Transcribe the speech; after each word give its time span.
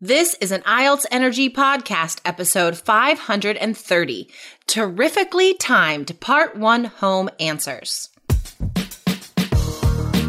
This 0.00 0.36
is 0.40 0.52
an 0.52 0.60
IELTS 0.60 1.06
Energy 1.10 1.50
Podcast, 1.50 2.20
episode 2.24 2.78
530. 2.78 4.28
Terrifically 4.68 5.54
timed 5.54 6.20
part 6.20 6.54
one 6.54 6.84
home 6.84 7.28
answers. 7.40 8.08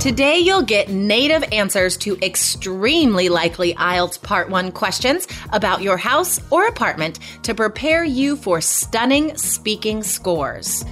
Today, 0.00 0.38
you'll 0.38 0.62
get 0.62 0.88
native 0.88 1.44
answers 1.52 1.98
to 1.98 2.16
extremely 2.22 3.28
likely 3.28 3.74
IELTS 3.74 4.22
Part 4.22 4.48
1 4.48 4.72
questions 4.72 5.28
about 5.52 5.82
your 5.82 5.98
house 5.98 6.40
or 6.50 6.66
apartment 6.68 7.18
to 7.42 7.54
prepare 7.54 8.02
you 8.02 8.36
for 8.36 8.62
stunning 8.62 9.36
speaking 9.36 10.02
scores. 10.02 10.86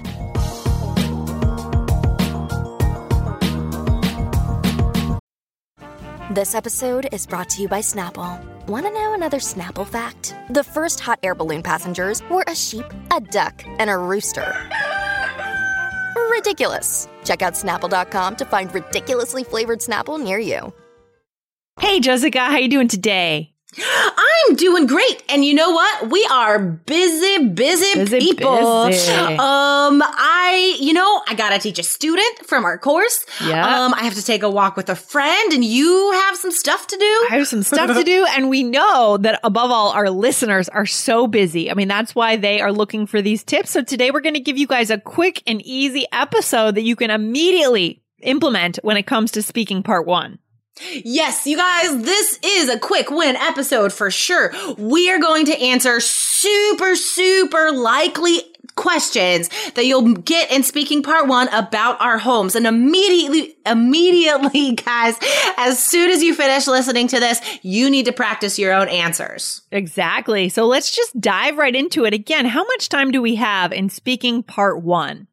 This 6.30 6.54
episode 6.54 7.08
is 7.10 7.26
brought 7.26 7.48
to 7.48 7.62
you 7.62 7.68
by 7.68 7.80
Snapple. 7.80 8.44
Want 8.66 8.84
to 8.84 8.92
know 8.92 9.14
another 9.14 9.38
Snapple 9.38 9.86
fact? 9.86 10.34
The 10.50 10.62
first 10.62 11.00
hot 11.00 11.18
air 11.22 11.34
balloon 11.34 11.62
passengers 11.62 12.22
were 12.28 12.44
a 12.46 12.54
sheep, 12.54 12.84
a 13.10 13.22
duck, 13.22 13.64
and 13.78 13.88
a 13.88 13.96
rooster. 13.96 14.54
Ridiculous. 16.30 17.08
Check 17.24 17.42
out 17.42 17.54
snapple.com 17.54 18.36
to 18.36 18.44
find 18.44 18.72
ridiculously 18.74 19.44
flavored 19.44 19.80
Snapple 19.80 20.22
near 20.22 20.38
you. 20.38 20.72
Hey, 21.80 22.00
Jessica, 22.00 22.40
how 22.40 22.56
you 22.56 22.68
doing 22.68 22.88
today? 22.88 23.52
I'm 23.76 24.56
doing 24.56 24.86
great. 24.86 25.22
And 25.28 25.44
you 25.44 25.54
know 25.54 25.70
what? 25.70 26.10
We 26.10 26.26
are 26.30 26.58
busy, 26.58 27.44
busy, 27.48 27.94
Busy, 27.94 28.18
people. 28.18 28.86
busy. 28.86 29.12
Um, 29.12 29.38
I, 30.02 30.17
you 30.88 30.94
know, 30.94 31.22
I 31.28 31.34
gotta 31.34 31.58
teach 31.58 31.78
a 31.78 31.82
student 31.82 32.46
from 32.46 32.64
our 32.64 32.78
course. 32.78 33.22
Yeah. 33.44 33.84
Um, 33.84 33.92
I 33.92 34.04
have 34.04 34.14
to 34.14 34.24
take 34.24 34.42
a 34.42 34.48
walk 34.48 34.74
with 34.74 34.88
a 34.88 34.94
friend 34.94 35.52
and 35.52 35.62
you 35.62 36.12
have 36.12 36.34
some 36.34 36.50
stuff 36.50 36.86
to 36.86 36.96
do. 36.96 37.26
I 37.30 37.36
have 37.36 37.46
some 37.46 37.62
stuff 37.62 37.94
to 37.94 38.02
do. 38.02 38.26
And 38.38 38.48
we 38.48 38.62
know 38.62 39.18
that 39.18 39.40
above 39.44 39.70
all, 39.70 39.90
our 39.90 40.08
listeners 40.08 40.68
are 40.70 40.86
so 40.86 41.26
busy. 41.26 41.70
I 41.70 41.74
mean, 41.74 41.88
that's 41.88 42.14
why 42.14 42.36
they 42.36 42.60
are 42.60 42.72
looking 42.72 43.06
for 43.06 43.20
these 43.20 43.42
tips. 43.44 43.70
So 43.70 43.82
today 43.82 44.10
we're 44.10 44.20
going 44.20 44.34
to 44.34 44.40
give 44.40 44.56
you 44.56 44.66
guys 44.66 44.90
a 44.90 44.98
quick 44.98 45.42
and 45.46 45.60
easy 45.62 46.06
episode 46.12 46.76
that 46.76 46.82
you 46.82 46.96
can 46.96 47.10
immediately 47.10 48.02
implement 48.22 48.78
when 48.82 48.96
it 48.96 49.06
comes 49.06 49.32
to 49.32 49.42
speaking 49.42 49.82
part 49.82 50.06
one. 50.06 50.38
Yes, 51.04 51.46
you 51.46 51.56
guys, 51.56 52.02
this 52.02 52.38
is 52.42 52.68
a 52.68 52.78
quick 52.78 53.10
win 53.10 53.36
episode 53.36 53.92
for 53.92 54.10
sure. 54.10 54.52
We 54.78 55.10
are 55.10 55.18
going 55.18 55.46
to 55.46 55.60
answer 55.60 56.00
super, 56.00 56.94
super 56.94 57.72
likely 57.72 58.40
questions 58.78 59.50
that 59.74 59.84
you'll 59.84 60.14
get 60.14 60.50
in 60.50 60.62
speaking 60.62 61.02
part 61.02 61.26
one 61.26 61.48
about 61.48 62.00
our 62.00 62.16
homes. 62.16 62.54
And 62.54 62.66
immediately, 62.66 63.56
immediately, 63.66 64.72
guys, 64.86 65.18
as 65.56 65.82
soon 65.82 66.10
as 66.10 66.22
you 66.22 66.34
finish 66.34 66.66
listening 66.66 67.08
to 67.08 67.20
this, 67.20 67.40
you 67.62 67.90
need 67.90 68.06
to 68.06 68.12
practice 68.12 68.58
your 68.58 68.72
own 68.72 68.88
answers. 68.88 69.62
Exactly. 69.72 70.48
So 70.48 70.66
let's 70.66 70.94
just 70.94 71.20
dive 71.20 71.58
right 71.58 71.74
into 71.74 72.04
it. 72.04 72.14
Again, 72.14 72.46
how 72.46 72.64
much 72.64 72.88
time 72.88 73.10
do 73.10 73.20
we 73.20 73.34
have 73.34 73.72
in 73.72 73.90
speaking 73.90 74.42
part 74.42 74.80
one? 74.80 75.26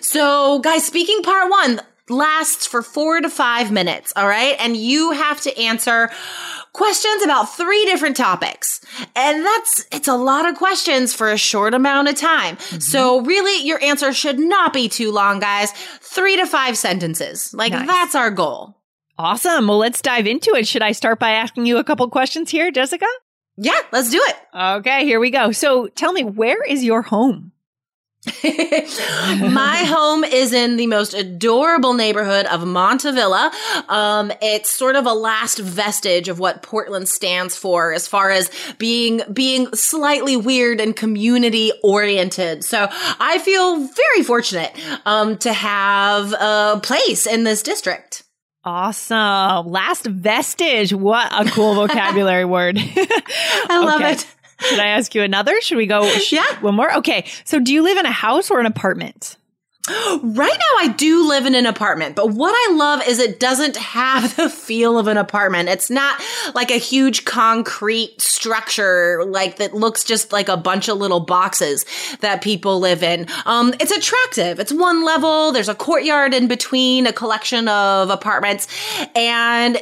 So, 0.00 0.60
guys, 0.60 0.86
speaking 0.86 1.22
part 1.22 1.50
one 1.50 1.80
lasts 2.10 2.66
for 2.66 2.82
four 2.82 3.20
to 3.20 3.28
five 3.30 3.70
minutes. 3.70 4.12
All 4.16 4.26
right. 4.26 4.56
And 4.58 4.76
you 4.76 5.12
have 5.12 5.40
to 5.42 5.58
answer 5.58 6.10
questions 6.72 7.22
about 7.22 7.54
three 7.56 7.84
different 7.86 8.16
topics. 8.16 8.80
And 9.16 9.44
that's, 9.44 9.86
it's 9.92 10.08
a 10.08 10.16
lot 10.16 10.48
of 10.48 10.56
questions 10.56 11.14
for 11.14 11.30
a 11.30 11.36
short 11.36 11.74
amount 11.74 12.08
of 12.08 12.16
time. 12.16 12.56
Mm-hmm. 12.56 12.78
So 12.80 13.20
really 13.22 13.66
your 13.66 13.82
answer 13.82 14.12
should 14.12 14.38
not 14.38 14.72
be 14.72 14.88
too 14.88 15.10
long, 15.12 15.40
guys. 15.40 15.72
Three 15.72 16.36
to 16.36 16.46
five 16.46 16.76
sentences. 16.76 17.52
Like 17.54 17.72
Nice. 17.72 17.86
that's 17.86 18.14
our 18.14 18.30
goal. 18.30 18.76
Awesome. 19.18 19.66
Well, 19.66 19.78
let's 19.78 20.00
dive 20.00 20.26
into 20.28 20.54
it. 20.54 20.68
Should 20.68 20.82
I 20.82 20.92
start 20.92 21.18
by 21.18 21.32
asking 21.32 21.66
you 21.66 21.78
a 21.78 21.84
couple 21.84 22.08
questions 22.08 22.50
here, 22.50 22.70
Jessica? 22.70 23.06
Yeah, 23.56 23.80
let's 23.90 24.10
do 24.10 24.22
it. 24.28 24.36
Okay, 24.56 25.04
here 25.04 25.18
we 25.18 25.30
go. 25.30 25.50
So 25.50 25.88
tell 25.88 26.12
me, 26.12 26.22
where 26.22 26.62
is 26.62 26.84
your 26.84 27.02
home? 27.02 27.50
My 28.42 29.84
home 29.86 30.24
is 30.24 30.52
in 30.52 30.76
the 30.76 30.86
most 30.88 31.14
adorable 31.14 31.94
neighborhood 31.94 32.46
of 32.46 32.62
Montavilla. 32.62 33.50
Um, 33.88 34.32
it's 34.42 34.70
sort 34.70 34.96
of 34.96 35.06
a 35.06 35.12
last 35.14 35.58
vestige 35.58 36.28
of 36.28 36.38
what 36.38 36.62
Portland 36.62 37.08
stands 37.08 37.56
for 37.56 37.92
as 37.92 38.08
far 38.08 38.30
as 38.30 38.50
being 38.78 39.22
being 39.32 39.72
slightly 39.74 40.36
weird 40.36 40.80
and 40.80 40.96
community 40.96 41.72
oriented. 41.84 42.64
So 42.64 42.88
I 42.90 43.38
feel 43.38 43.76
very 43.86 44.24
fortunate 44.24 44.72
um, 45.06 45.38
to 45.38 45.52
have 45.52 46.32
a 46.32 46.80
place 46.82 47.26
in 47.26 47.44
this 47.44 47.62
district. 47.62 48.24
Awesome. 48.64 49.66
Last 49.68 50.04
vestige. 50.06 50.92
What 50.92 51.30
a 51.32 51.48
cool 51.50 51.74
vocabulary 51.86 52.44
word. 52.44 52.76
I 52.78 53.80
love 53.82 54.00
Okay. 54.00 54.12
it. 54.12 54.26
Should 54.60 54.80
I 54.80 54.86
ask 54.88 55.14
you 55.14 55.22
another? 55.22 55.60
Should 55.60 55.76
we 55.76 55.86
go 55.86 56.02
Yeah. 56.30 56.44
one 56.60 56.74
more? 56.74 56.92
Okay. 56.96 57.26
So 57.44 57.60
do 57.60 57.72
you 57.72 57.82
live 57.82 57.96
in 57.98 58.06
a 58.06 58.10
house 58.10 58.50
or 58.50 58.60
an 58.60 58.66
apartment? 58.66 59.36
Right 59.88 60.58
now, 60.58 60.78
I 60.80 60.94
do 60.96 61.26
live 61.26 61.46
in 61.46 61.54
an 61.54 61.66
apartment, 61.66 62.14
but 62.14 62.30
what 62.30 62.52
I 62.52 62.74
love 62.74 63.06
is 63.06 63.18
it 63.18 63.40
doesn't 63.40 63.76
have 63.76 64.36
the 64.36 64.50
feel 64.50 64.98
of 64.98 65.06
an 65.06 65.16
apartment. 65.16 65.68
It's 65.68 65.90
not 65.90 66.20
like 66.54 66.70
a 66.70 66.76
huge 66.76 67.24
concrete 67.24 68.20
structure, 68.20 69.24
like 69.26 69.56
that 69.56 69.74
looks 69.74 70.04
just 70.04 70.32
like 70.32 70.48
a 70.48 70.56
bunch 70.56 70.88
of 70.88 70.98
little 70.98 71.20
boxes 71.20 71.86
that 72.20 72.42
people 72.42 72.80
live 72.80 73.02
in. 73.02 73.26
Um, 73.46 73.74
it's 73.80 73.90
attractive. 73.90 74.60
It's 74.60 74.72
one 74.72 75.04
level. 75.04 75.52
There's 75.52 75.68
a 75.68 75.74
courtyard 75.74 76.34
in 76.34 76.48
between, 76.48 77.06
a 77.06 77.12
collection 77.12 77.68
of 77.68 78.10
apartments, 78.10 78.68
and 79.14 79.80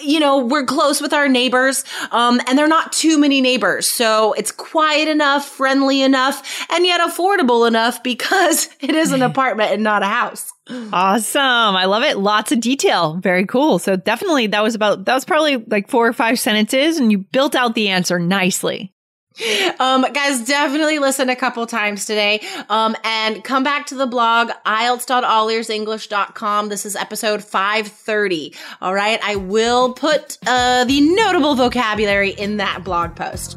you 0.00 0.20
know 0.20 0.38
we're 0.38 0.64
close 0.64 1.00
with 1.00 1.12
our 1.12 1.28
neighbors. 1.28 1.84
Um, 2.10 2.40
and 2.46 2.58
they're 2.58 2.68
not 2.68 2.92
too 2.92 3.18
many 3.18 3.40
neighbors, 3.40 3.88
so 3.88 4.32
it's 4.34 4.52
quiet 4.52 5.08
enough, 5.08 5.46
friendly 5.46 6.02
enough, 6.02 6.66
and 6.70 6.86
yet 6.86 7.00
affordable 7.00 7.66
enough 7.66 8.02
because 8.02 8.68
it 8.80 8.94
is 8.94 9.12
an 9.12 9.22
apartment 9.22 9.31
and 9.36 9.82
not 9.82 10.02
a 10.02 10.06
house. 10.06 10.52
Awesome. 10.92 11.42
I 11.42 11.86
love 11.86 12.02
it. 12.02 12.18
Lots 12.18 12.52
of 12.52 12.60
detail. 12.60 13.16
Very 13.16 13.46
cool. 13.46 13.78
So 13.78 13.96
definitely 13.96 14.48
that 14.48 14.62
was 14.62 14.74
about, 14.74 15.06
that 15.06 15.14
was 15.14 15.24
probably 15.24 15.56
like 15.56 15.88
four 15.88 16.06
or 16.06 16.12
five 16.12 16.38
sentences 16.38 16.98
and 16.98 17.10
you 17.10 17.18
built 17.18 17.54
out 17.54 17.74
the 17.74 17.88
answer 17.88 18.18
nicely. 18.18 18.92
Um, 19.80 20.04
guys, 20.12 20.44
definitely 20.44 20.98
listen 20.98 21.30
a 21.30 21.36
couple 21.36 21.66
times 21.66 22.04
today. 22.04 22.42
Um, 22.68 22.94
and 23.02 23.42
come 23.42 23.64
back 23.64 23.86
to 23.86 23.94
the 23.94 24.06
blog, 24.06 24.50
IELTS.allearsenglish.com. 24.66 26.68
This 26.68 26.84
is 26.84 26.96
episode 26.96 27.42
530. 27.42 28.54
All 28.82 28.94
right. 28.94 29.18
I 29.22 29.36
will 29.36 29.94
put, 29.94 30.36
uh, 30.46 30.84
the 30.84 31.00
notable 31.00 31.54
vocabulary 31.54 32.30
in 32.30 32.58
that 32.58 32.84
blog 32.84 33.16
post. 33.16 33.56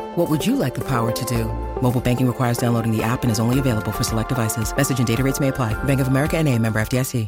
What 0.15 0.29
would 0.29 0.45
you 0.45 0.55
like 0.55 0.73
the 0.73 0.81
power 0.81 1.11
to 1.11 1.25
do? 1.25 1.45
Mobile 1.81 2.01
banking 2.01 2.27
requires 2.27 2.57
downloading 2.57 2.95
the 2.95 3.03
app 3.03 3.23
and 3.23 3.31
is 3.31 3.39
only 3.39 3.59
available 3.59 3.91
for 3.91 4.03
select 4.03 4.29
devices. 4.29 4.75
Message 4.75 4.99
and 4.99 5.07
data 5.07 5.23
rates 5.23 5.39
may 5.39 5.49
apply. 5.49 5.73
Bank 5.83 5.99
of 5.99 6.07
America 6.07 6.37
and 6.37 6.47
a 6.47 6.57
member 6.57 6.79
FDIC. 6.79 7.27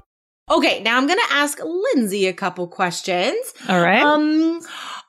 Okay. 0.51 0.81
Now 0.81 0.97
I'm 0.97 1.07
going 1.07 1.19
to 1.19 1.33
ask 1.33 1.59
Lindsay 1.63 2.27
a 2.27 2.33
couple 2.33 2.67
questions. 2.67 3.53
All 3.69 3.79
right. 3.79 4.03
Um, 4.03 4.59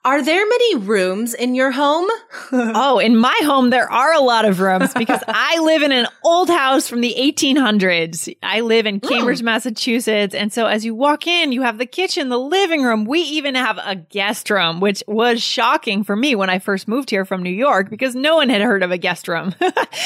Are 0.07 0.23
there 0.23 0.47
many 0.47 0.77
rooms 0.77 1.33
in 1.33 1.55
your 1.55 1.71
home? 1.71 2.07
oh, 2.53 2.99
in 2.99 3.17
my 3.17 3.41
home, 3.43 3.71
there 3.71 3.91
are 3.91 4.13
a 4.13 4.21
lot 4.21 4.45
of 4.45 4.61
rooms 4.61 4.93
because 4.99 5.23
I 5.27 5.59
live 5.61 5.81
in 5.81 5.93
an 5.93 6.07
old 6.23 6.51
house 6.51 6.87
from 6.87 7.01
the 7.01 7.15
1800s. 7.17 8.37
I 8.43 8.61
live 8.61 8.85
in 8.85 9.01
Cambridge, 9.01 9.41
mm. 9.41 9.45
Massachusetts. 9.45 10.35
And 10.35 10.53
so 10.53 10.67
as 10.67 10.85
you 10.85 10.95
walk 10.95 11.27
in, 11.27 11.53
you 11.53 11.63
have 11.63 11.79
the 11.79 11.87
kitchen, 11.87 12.29
the 12.29 12.39
living 12.39 12.83
room. 12.83 13.07
We 13.07 13.21
even 13.21 13.55
have 13.55 13.79
a 13.83 13.97
guest 13.97 14.51
room, 14.51 14.81
which 14.81 15.03
was 15.09 15.43
shocking 15.43 16.05
for 16.05 16.15
me 16.15 16.35
when 16.35 16.51
I 16.51 16.59
first 16.59 16.87
moved 16.87 17.09
here 17.09 17.25
from 17.25 17.43
New 17.43 17.49
York 17.49 17.89
because 17.89 18.15
no 18.15 18.37
one 18.37 18.51
had 18.51 18.61
heard 18.61 18.83
of 18.83 18.91
a 18.91 18.99
guest 18.99 19.27
room. 19.27 19.55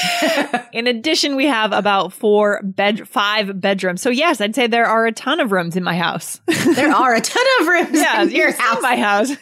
in 0.73 0.87
addition, 0.87 1.35
we 1.35 1.47
have 1.47 1.73
about 1.73 2.13
four 2.13 2.61
bed, 2.63 3.09
five 3.09 3.61
bedrooms. 3.61 4.01
So 4.01 4.11
yes, 4.11 4.41
I'd 4.41 4.55
say 4.55 4.69
there 4.69 4.87
are 4.87 5.07
a 5.07 5.13
ton 5.13 5.41
of 5.41 5.51
rooms 5.51 5.75
in 5.75 5.83
my 5.83 5.97
house. 5.97 6.41
there 6.47 6.95
are 6.95 7.17
a 7.17 7.21
ton 7.21 7.47
of 7.61 7.67
rooms 7.67 7.99
yeah, 7.99 8.23
in 8.23 8.31
your 8.31 8.53
house. 8.53 8.81
my 8.81 8.97
house. 8.97 9.33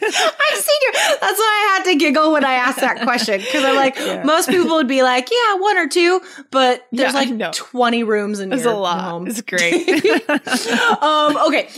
Your. 0.83 0.93
That's 0.93 1.39
why 1.39 1.73
I 1.73 1.77
had 1.77 1.93
to 1.93 1.99
giggle 1.99 2.33
when 2.33 2.45
I 2.45 2.55
asked 2.55 2.81
that 2.81 3.03
question 3.03 3.41
because 3.41 3.65
I'm 3.65 3.77
like, 3.77 3.97
yeah. 3.97 4.23
most 4.23 4.49
people 4.49 4.77
would 4.77 4.89
be 4.89 5.03
like, 5.03 5.29
yeah, 5.31 5.55
one 5.57 5.79
or 5.79 5.89
two, 5.89 6.21
but 6.51 6.87
there's 6.93 7.15
yeah, 7.15 7.39
like 7.39 7.53
20 7.53 8.03
rooms 8.05 8.41
in 8.41 8.51
There's 8.51 8.65
your 8.65 8.73
a 8.73 8.77
lot. 8.77 9.11
home. 9.11 9.27
It's 9.27 9.41
great. 9.41 9.89
um, 11.03 11.37
okay, 11.47 11.69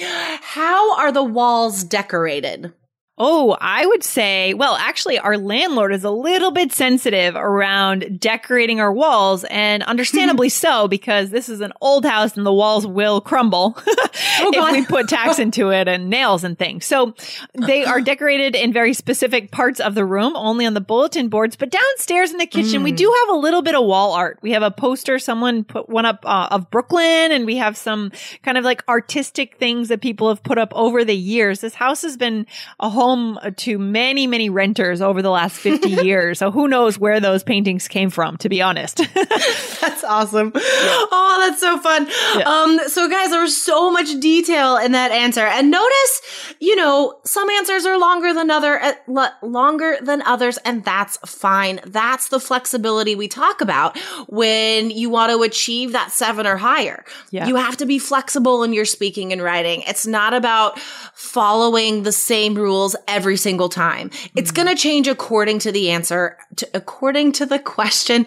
how 0.42 0.96
are 0.96 1.12
the 1.12 1.24
walls 1.24 1.84
decorated? 1.84 2.72
Oh, 3.18 3.56
I 3.60 3.84
would 3.84 4.04
say, 4.04 4.54
well, 4.54 4.76
actually, 4.76 5.18
our 5.18 5.36
landlord 5.36 5.92
is 5.92 6.04
a 6.04 6.10
little 6.10 6.52
bit 6.52 6.72
sensitive 6.72 7.34
around 7.34 8.20
decorating 8.20 8.80
our 8.80 8.92
walls, 8.92 9.44
and 9.44 9.82
understandably 9.82 10.48
so, 10.48 10.86
because 10.86 11.30
this 11.30 11.48
is 11.48 11.60
an 11.60 11.72
old 11.80 12.04
house 12.04 12.36
and 12.36 12.46
the 12.46 12.52
walls 12.52 12.86
will 12.86 13.20
crumble 13.20 13.74
oh, 13.86 14.52
if 14.54 14.72
we 14.72 14.84
put 14.86 15.08
tacks 15.08 15.38
into 15.38 15.70
it 15.70 15.88
and 15.88 16.08
nails 16.08 16.44
and 16.44 16.56
things. 16.58 16.84
So 16.84 17.14
they 17.54 17.84
are 17.84 18.00
decorated 18.00 18.54
in 18.54 18.72
very 18.72 18.94
specific 18.94 19.50
parts 19.50 19.80
of 19.80 19.94
the 19.94 20.04
room, 20.04 20.36
only 20.36 20.64
on 20.64 20.74
the 20.74 20.80
bulletin 20.80 21.28
boards. 21.28 21.56
But 21.56 21.70
downstairs 21.70 22.30
in 22.30 22.38
the 22.38 22.46
kitchen, 22.46 22.82
mm. 22.82 22.84
we 22.84 22.92
do 22.92 23.12
have 23.20 23.34
a 23.34 23.38
little 23.38 23.62
bit 23.62 23.74
of 23.74 23.84
wall 23.84 24.12
art. 24.12 24.38
We 24.42 24.52
have 24.52 24.62
a 24.62 24.70
poster, 24.70 25.18
someone 25.18 25.64
put 25.64 25.88
one 25.88 26.06
up 26.06 26.24
uh, 26.24 26.48
of 26.52 26.70
Brooklyn, 26.70 27.32
and 27.32 27.46
we 27.46 27.56
have 27.56 27.76
some 27.76 28.12
kind 28.44 28.56
of 28.56 28.64
like 28.64 28.84
artistic 28.88 29.56
things 29.56 29.88
that 29.88 30.00
people 30.00 30.28
have 30.28 30.42
put 30.42 30.58
up 30.58 30.72
over 30.74 31.04
the 31.04 31.16
years. 31.16 31.60
This 31.60 31.74
house 31.74 32.02
has 32.02 32.16
been 32.16 32.46
a 32.78 32.88
home 32.88 33.07
home 33.08 33.38
to 33.56 33.78
many, 33.78 34.26
many 34.26 34.50
renters 34.50 35.00
over 35.00 35.22
the 35.22 35.30
last 35.30 35.56
50 35.56 35.88
years. 36.04 36.38
So 36.38 36.50
who 36.50 36.68
knows 36.68 36.98
where 36.98 37.20
those 37.20 37.42
paintings 37.42 37.88
came 37.88 38.10
from, 38.10 38.36
to 38.38 38.48
be 38.48 38.60
honest. 38.60 38.98
that's 39.14 40.04
awesome. 40.04 40.52
Yeah. 40.54 40.60
Oh, 40.62 41.46
that's 41.48 41.60
so 41.60 41.78
fun. 41.78 42.06
Yeah. 42.36 42.48
Um, 42.48 42.80
so 42.88 43.08
guys, 43.08 43.30
there 43.30 43.40
was 43.40 43.60
so 43.60 43.90
much 43.90 44.08
detail 44.20 44.76
in 44.76 44.92
that 44.92 45.10
answer. 45.10 45.40
And 45.40 45.70
notice, 45.70 46.22
you 46.60 46.76
know, 46.76 47.18
some 47.24 47.48
answers 47.50 47.86
are 47.86 47.98
longer 47.98 48.34
than 48.34 48.50
other, 48.50 48.78
uh, 48.78 49.28
longer 49.42 49.96
than 50.02 50.20
others, 50.22 50.58
and 50.58 50.84
that's 50.84 51.16
fine. 51.24 51.80
That's 51.86 52.28
the 52.28 52.40
flexibility 52.40 53.14
we 53.14 53.28
talk 53.28 53.60
about 53.62 53.98
when 54.28 54.90
you 54.90 55.08
want 55.08 55.32
to 55.32 55.42
achieve 55.42 55.92
that 55.92 56.12
seven 56.12 56.46
or 56.46 56.56
higher. 56.56 57.04
Yeah. 57.30 57.46
You 57.46 57.56
have 57.56 57.78
to 57.78 57.86
be 57.86 57.98
flexible 57.98 58.62
in 58.62 58.72
your 58.74 58.84
speaking 58.84 59.32
and 59.32 59.42
writing. 59.42 59.82
It's 59.86 60.06
not 60.06 60.34
about 60.34 60.78
following 61.14 62.02
the 62.02 62.12
same 62.12 62.54
rules 62.54 62.96
every 63.06 63.36
single 63.36 63.68
time. 63.68 64.10
It's 64.34 64.50
going 64.50 64.68
to 64.68 64.74
change 64.74 65.08
according 65.08 65.60
to 65.60 65.72
the 65.72 65.90
answer, 65.90 66.36
to, 66.56 66.68
according 66.74 67.32
to 67.32 67.46
the 67.46 67.58
question. 67.58 68.26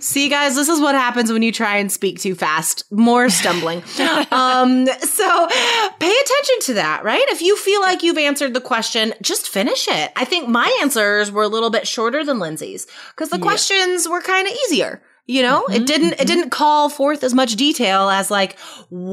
See, 0.00 0.28
guys, 0.28 0.54
this 0.54 0.68
is 0.68 0.80
what 0.80 0.94
happens 0.94 1.32
when 1.32 1.42
you 1.42 1.52
try 1.52 1.76
and 1.76 1.90
speak 1.90 2.20
too 2.20 2.34
fast. 2.34 2.90
More 2.90 3.30
stumbling. 3.30 3.78
um, 4.30 4.86
so 4.86 5.48
pay 5.98 6.14
attention 6.22 6.60
to 6.62 6.74
that, 6.74 7.02
right? 7.04 7.24
If 7.28 7.42
you 7.42 7.56
feel 7.56 7.80
like 7.80 8.02
you've 8.02 8.18
answered 8.18 8.54
the 8.54 8.60
question, 8.60 9.14
just 9.22 9.48
finish 9.48 9.88
it. 9.88 10.12
I 10.16 10.24
think 10.24 10.48
my 10.48 10.76
answers 10.80 11.30
were 11.30 11.42
a 11.42 11.48
little 11.48 11.70
bit 11.70 11.86
shorter 11.86 12.24
than 12.24 12.38
Lindsay's 12.38 12.86
because 13.10 13.30
the 13.30 13.38
yeah. 13.38 13.42
questions 13.42 14.08
were 14.08 14.20
kind 14.20 14.46
of 14.46 14.54
easier. 14.66 15.00
You 15.26 15.42
know, 15.42 15.62
mm-hmm, 15.62 15.74
it 15.74 15.86
didn't 15.86 16.10
mm-hmm. 16.10 16.22
it 16.22 16.26
didn't 16.26 16.50
call 16.50 16.88
forth 16.88 17.22
as 17.22 17.34
much 17.34 17.54
detail 17.54 18.08
as 18.08 18.30
like 18.30 18.58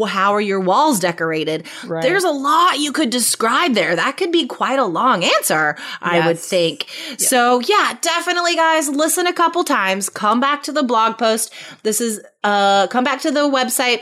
how 0.07 0.33
are 0.33 0.41
your 0.41 0.59
walls 0.59 0.99
decorated. 0.99 1.67
Right. 1.85 2.01
There's 2.01 2.23
a 2.23 2.31
lot 2.31 2.79
you 2.79 2.91
could 2.91 3.09
describe 3.09 3.73
there. 3.73 3.95
That 3.95 4.17
could 4.17 4.31
be 4.31 4.47
quite 4.47 4.79
a 4.79 4.85
long 4.85 5.23
answer, 5.23 5.75
yes. 5.77 5.97
I 6.01 6.25
would 6.25 6.39
think. 6.39 6.87
Yes. 7.09 7.29
So, 7.29 7.59
yeah, 7.59 7.97
definitely 8.01 8.55
guys, 8.55 8.89
listen 8.89 9.27
a 9.27 9.33
couple 9.33 9.63
times, 9.63 10.09
come 10.09 10.39
back 10.39 10.63
to 10.63 10.71
the 10.71 10.83
blog 10.83 11.17
post. 11.17 11.53
This 11.83 12.01
is 12.01 12.21
uh 12.43 12.87
come 12.87 13.03
back 13.03 13.21
to 13.21 13.31
the 13.31 13.41
website 13.41 14.01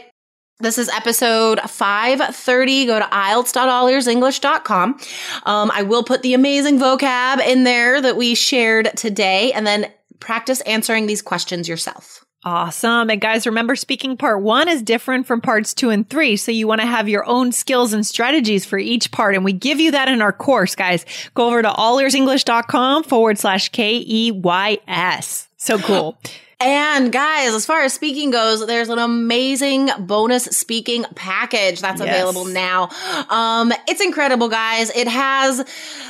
this 0.61 0.77
is 0.77 0.87
episode 0.87 1.59
530. 1.59 2.85
Go 2.85 2.99
to 2.99 3.05
IELTS.allearsenglish.com. 3.05 4.99
Um, 5.43 5.71
I 5.73 5.83
will 5.83 6.03
put 6.03 6.21
the 6.21 6.33
amazing 6.33 6.79
vocab 6.79 7.45
in 7.45 7.65
there 7.65 8.01
that 8.01 8.15
we 8.15 8.35
shared 8.35 8.95
today 8.95 9.51
and 9.51 9.67
then 9.67 9.91
practice 10.19 10.61
answering 10.61 11.07
these 11.07 11.21
questions 11.21 11.67
yourself. 11.67 12.25
Awesome. 12.45 13.09
And 13.09 13.19
guys, 13.19 13.47
remember 13.47 13.75
speaking 13.75 14.17
part 14.17 14.41
one 14.41 14.69
is 14.69 14.83
different 14.83 15.25
from 15.25 15.41
parts 15.41 15.73
two 15.73 15.89
and 15.89 16.07
three. 16.07 16.37
So 16.37 16.51
you 16.51 16.67
want 16.67 16.81
to 16.81 16.87
have 16.87 17.09
your 17.09 17.25
own 17.25 17.51
skills 17.51 17.91
and 17.91 18.05
strategies 18.05 18.65
for 18.65 18.77
each 18.77 19.11
part. 19.11 19.33
And 19.33 19.43
we 19.43 19.51
give 19.51 19.79
you 19.79 19.91
that 19.91 20.09
in 20.09 20.21
our 20.21 20.31
course, 20.31 20.75
guys. 20.75 21.05
Go 21.33 21.47
over 21.47 21.63
to 21.63 21.69
allearsenglish.com 21.69 23.03
forward 23.03 23.39
slash 23.39 23.69
K 23.69 24.03
E 24.05 24.31
Y 24.31 24.77
S. 24.87 25.49
So 25.57 25.79
cool. 25.79 26.19
And 26.59 27.11
guys, 27.11 27.53
as 27.53 27.65
far 27.65 27.81
as 27.81 27.93
speaking 27.93 28.31
goes, 28.31 28.65
there's 28.65 28.89
an 28.89 28.99
amazing 28.99 29.89
bonus 29.99 30.45
speaking 30.45 31.05
package 31.15 31.81
that's 31.81 31.99
yes. 31.99 32.09
available 32.09 32.45
now. 32.45 32.89
Um, 33.29 33.73
it's 33.87 34.01
incredible, 34.01 34.47
guys. 34.47 34.89
It 34.95 35.07
has 35.07 35.65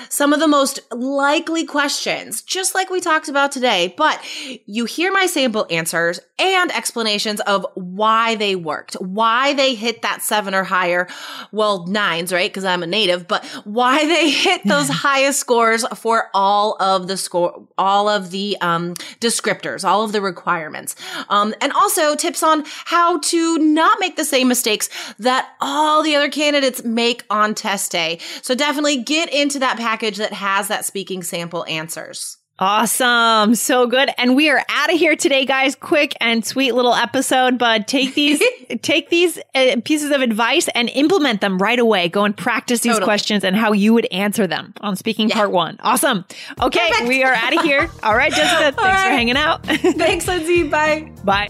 some 0.09 0.33
of 0.33 0.39
the 0.39 0.47
most 0.47 0.79
likely 0.93 1.65
questions, 1.65 2.41
just 2.41 2.75
like 2.75 2.89
we 2.89 3.01
talked 3.01 3.27
about 3.27 3.51
today, 3.51 3.93
but 3.97 4.19
you 4.65 4.85
hear 4.85 5.11
my 5.11 5.25
sample 5.25 5.65
answers 5.69 6.19
and 6.39 6.71
explanations 6.71 7.41
of 7.41 7.65
why 7.75 8.35
they 8.35 8.55
worked, 8.55 8.93
why 8.95 9.53
they 9.53 9.75
hit 9.75 10.03
that 10.03 10.21
seven 10.21 10.53
or 10.53 10.63
higher. 10.63 11.07
Well, 11.51 11.85
nines, 11.87 12.31
right? 12.31 12.53
Cause 12.53 12.65
I'm 12.65 12.83
a 12.83 12.87
native, 12.87 13.27
but 13.27 13.43
why 13.63 14.05
they 14.07 14.29
hit 14.29 14.61
those 14.63 14.89
highest 14.89 15.39
scores 15.39 15.85
for 15.95 16.29
all 16.33 16.77
of 16.79 17.07
the 17.07 17.17
score, 17.17 17.67
all 17.77 18.07
of 18.07 18.31
the, 18.31 18.57
um, 18.61 18.93
descriptors, 19.19 19.83
all 19.83 20.03
of 20.03 20.11
the 20.11 20.21
requirements. 20.35 20.95
Um, 21.29 21.55
and 21.61 21.71
also 21.71 22.15
tips 22.15 22.43
on 22.43 22.63
how 22.85 23.19
to 23.19 23.57
not 23.57 23.99
make 23.99 24.17
the 24.17 24.25
same 24.25 24.47
mistakes 24.47 24.89
that 25.17 25.49
all 25.61 26.03
the 26.03 26.15
other 26.15 26.29
candidates 26.29 26.83
make 26.83 27.23
on 27.29 27.55
test 27.55 27.91
day. 27.91 28.19
So 28.41 28.53
definitely 28.53 28.97
get 28.97 29.33
into 29.33 29.59
that 29.59 29.77
package 29.77 30.17
that 30.17 30.33
has 30.33 30.67
that 30.67 30.85
speaking 30.85 31.23
sample 31.23 31.65
answers. 31.65 32.37
Awesome. 32.57 33.53
So 33.55 33.85
good. 33.85 34.09
And 34.17 34.35
we 34.35 34.49
are 34.49 34.63
out 34.69 34.93
of 34.93 34.97
here 34.97 35.15
today, 35.15 35.45
guys. 35.45 35.75
Quick 35.75 36.15
and 36.21 36.45
sweet 36.45 36.73
little 36.73 36.93
episode, 36.93 37.57
but 37.57 37.87
take 37.87 38.15
these, 38.15 38.41
take 38.81 39.09
these 39.09 39.37
uh, 39.53 39.75
pieces 39.83 40.11
of 40.11 40.21
advice 40.21 40.69
and 40.73 40.89
implement 40.89 41.41
them 41.41 41.57
right 41.57 41.79
away. 41.79 42.07
Go 42.07 42.23
and 42.23 42.35
practice 42.35 42.79
these 42.79 42.93
totally. 42.93 43.07
questions 43.07 43.43
and 43.43 43.57
how 43.57 43.73
you 43.73 43.93
would 43.93 44.05
answer 44.05 44.47
them 44.47 44.73
on 44.79 44.95
speaking 44.95 45.27
yeah. 45.27 45.35
part 45.35 45.51
one. 45.51 45.77
Awesome. 45.81 46.23
Okay. 46.61 46.87
Perfect. 46.91 47.09
We 47.09 47.23
are 47.23 47.33
out 47.33 47.57
of 47.57 47.63
here. 47.63 47.89
All 48.03 48.15
right, 48.15 48.31
Jessica. 48.31 48.71
thanks 48.71 48.77
right. 48.77 49.03
for 49.03 49.09
hanging 49.09 49.37
out. 49.37 49.65
thanks, 49.65 50.27
Lindsay. 50.27 50.63
Bye. 50.63 51.11
Bye. 51.25 51.49